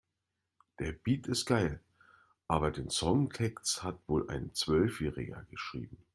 [0.79, 1.79] Der Beat ist geil,
[2.47, 5.99] aber den Songtext hat wohl ein Zwölfjähriger geschrieben.